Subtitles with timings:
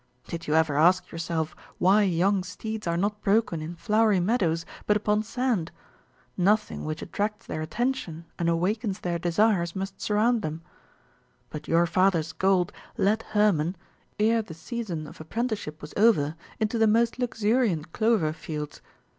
[0.25, 4.97] Did you ever ask yourself why young steeds are not broken in flowery meadows, but
[4.97, 5.71] upon sand?
[6.35, 10.63] Nothing which attracts their attention and awakens their desires must surround them;
[11.51, 13.75] but your father's gold led Hermon,
[14.19, 18.81] ere the season of apprenticeship was over, into the most luxuriant clover fields.